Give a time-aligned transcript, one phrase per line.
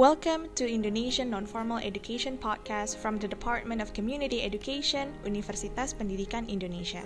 [0.00, 7.04] Welcome to Indonesian Non-Formal Education Podcast from the Department of Community Education, Universitas Pendidikan Indonesia.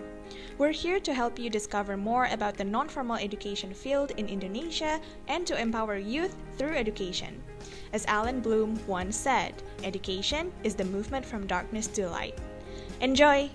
[0.59, 5.43] We're here to help you discover more about the non-formal education field in Indonesia and
[5.43, 7.43] to empower youth through education.
[7.91, 12.39] As Allan Bloom once said, education is the movement from darkness to light.
[13.01, 13.51] Enjoy!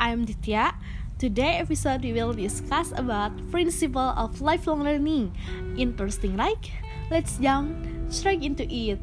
[0.00, 0.72] I'm Ditya.
[1.20, 5.36] Today episode we will discuss about principle of lifelong learning.
[5.76, 6.56] Interesting, right?
[7.12, 7.76] Let's jump
[8.08, 8.96] straight into it.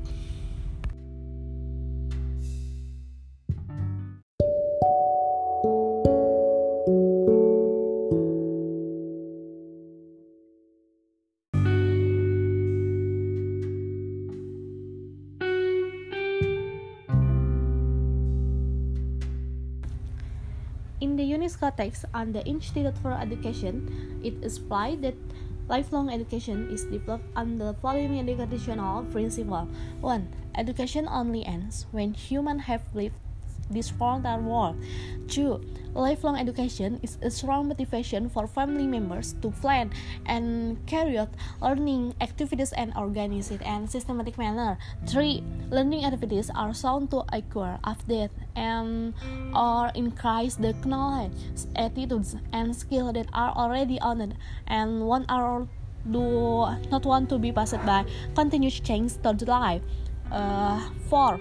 [21.00, 23.86] In the UNESCO text on the Institute for Education,
[24.24, 25.14] it is implied that
[25.70, 29.70] lifelong education is developed on the following educational principle.
[30.02, 30.28] 1.
[30.56, 33.22] Education only ends when humans have lived
[33.70, 34.76] this mortal world.
[35.28, 35.60] 2.
[35.94, 39.92] Lifelong education is a strong motivation for family members to plan
[40.26, 41.30] and carry out
[41.62, 44.78] learning activities and organize it in systematic manner.
[45.08, 45.44] 3.
[45.70, 49.14] Learning activities are sound to acquire, update, and
[49.56, 51.34] or increase the knowledge,
[51.76, 54.36] attitudes, and skills that are already owned
[54.68, 55.68] and one are
[56.12, 59.82] do not want to be passed by continuous change to life.
[60.32, 61.40] Uh, 4.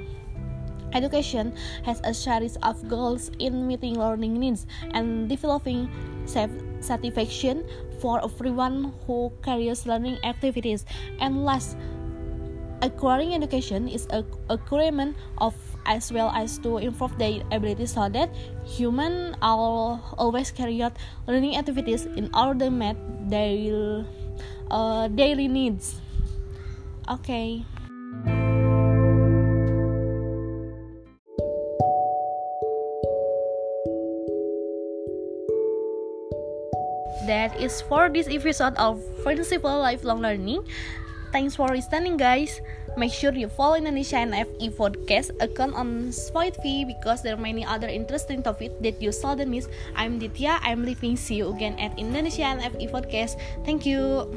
[0.93, 5.91] Education has a series of goals in meeting learning needs and developing
[6.27, 7.65] self satisfaction
[8.01, 10.85] for everyone who carries learning activities.
[11.21, 11.77] And last,
[12.83, 15.55] acquiring education is a requirement of
[15.87, 18.29] as well as to improve their abilities so that
[18.67, 22.97] humans are always carry out learning activities in order to meet
[23.31, 24.05] their
[24.71, 26.01] uh, daily needs.
[27.09, 27.65] Okay.
[37.25, 40.61] That is for this episode of Principle Lifelong Learning.
[41.33, 42.61] Thanks for listening, guys.
[42.97, 47.89] Make sure you follow Indonesia NFE podcast account on Spotify because there are many other
[47.89, 49.69] interesting topics that you seldom miss.
[49.93, 50.65] I'm Ditya.
[50.65, 51.17] I'm leaving.
[51.17, 53.37] See you again at Indonesia NFE podcast.
[53.69, 54.33] Thank you.